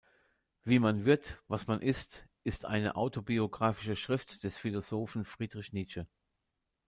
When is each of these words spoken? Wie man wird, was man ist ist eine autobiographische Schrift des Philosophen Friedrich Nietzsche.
Wie 0.63 0.79
man 0.79 1.05
wird, 1.05 1.39
was 1.47 1.67
man 1.67 1.79
ist 1.79 2.27
ist 2.43 2.65
eine 2.65 2.95
autobiographische 2.95 3.95
Schrift 3.95 4.43
des 4.43 4.57
Philosophen 4.57 5.25
Friedrich 5.25 5.73
Nietzsche. 5.73 6.07